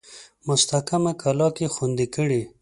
مستحکمه 0.47 1.11
کلا 1.21 1.47
کې 1.57 1.67
خوندې 1.73 2.05
کړي. 2.15 2.41